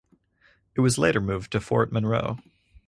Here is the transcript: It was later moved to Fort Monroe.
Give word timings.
It 0.73 0.81
was 0.81 0.97
later 0.97 1.21
moved 1.21 1.51
to 1.51 1.59
Fort 1.59 1.91
Monroe. 1.91 2.39